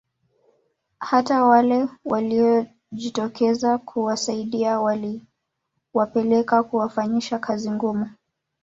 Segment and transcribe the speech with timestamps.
[0.99, 8.09] Hata wale waliojitokeza kuwasaidia waliwapeleka kuwafanyisha kazi ngumu